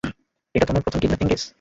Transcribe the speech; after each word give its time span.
এটা 0.55 0.65
তোমার 0.65 0.83
প্রথম 0.83 0.99
কিডন্যাপিং 0.99 1.27
কেস? 1.29 1.43